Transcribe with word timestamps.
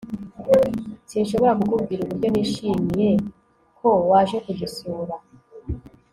sinshobora 1.09 1.57
kukubwira 1.59 1.99
uburyo 2.03 2.27
nishimiye 2.33 3.09
ko 3.77 3.89
waje 4.09 4.37
kudusura 4.43 5.15